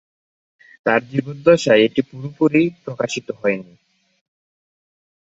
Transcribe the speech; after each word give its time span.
তার 0.85 1.01
জীবদ্দশায় 1.09 1.83
এটি 1.87 2.01
পুরোপুরি 2.09 2.63
প্রকাশিত 2.83 3.27
হয়নি। 3.39 3.73